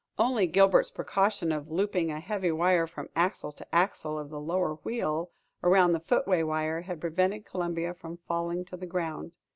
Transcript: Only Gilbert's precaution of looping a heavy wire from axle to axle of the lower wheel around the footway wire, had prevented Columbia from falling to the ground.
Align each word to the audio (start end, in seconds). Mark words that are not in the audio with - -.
Only 0.17 0.47
Gilbert's 0.47 0.89
precaution 0.89 1.51
of 1.51 1.69
looping 1.69 2.09
a 2.09 2.19
heavy 2.19 2.51
wire 2.51 2.87
from 2.87 3.09
axle 3.15 3.51
to 3.51 3.67
axle 3.75 4.17
of 4.17 4.31
the 4.31 4.39
lower 4.39 4.77
wheel 4.83 5.29
around 5.63 5.91
the 5.91 5.99
footway 5.99 6.41
wire, 6.41 6.81
had 6.81 6.99
prevented 6.99 7.45
Columbia 7.45 7.93
from 7.93 8.17
falling 8.27 8.65
to 8.65 8.75
the 8.77 8.87
ground. 8.87 9.37